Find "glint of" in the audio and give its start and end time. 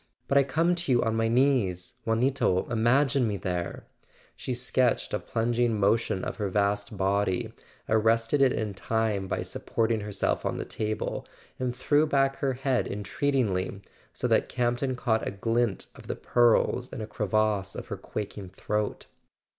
15.29-16.07